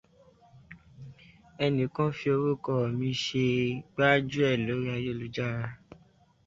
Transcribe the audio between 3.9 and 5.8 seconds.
gbájúẹ̀ lórí ayélujára.